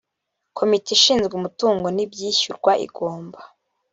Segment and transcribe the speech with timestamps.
[0.57, 3.39] komite ishinzwe umutungo n ibyishyurwa igomba